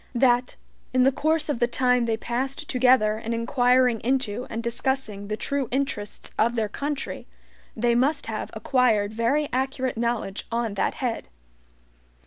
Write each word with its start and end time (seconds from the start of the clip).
That, 0.15 0.55
in 0.95 1.03
the 1.03 1.11
course 1.11 1.47
of 1.47 1.59
the 1.59 1.67
time 1.67 2.07
they 2.07 2.17
passed 2.17 2.67
together 2.67 3.19
in 3.19 3.33
inquiring 3.33 3.99
into 3.99 4.47
and 4.49 4.63
discussing 4.63 5.27
the 5.27 5.37
true 5.37 5.67
interests 5.69 6.31
of 6.39 6.55
their 6.55 6.67
country, 6.69 7.27
they 7.75 7.93
must 7.93 8.25
have 8.25 8.49
acquired 8.55 9.13
very 9.13 9.47
accurate 9.53 9.97
knowledge 9.97 10.47
on 10.51 10.73
that 10.73 10.95
head. 10.95 11.27